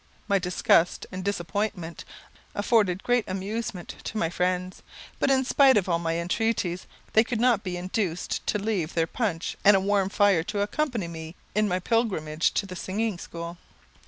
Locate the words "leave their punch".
8.57-9.55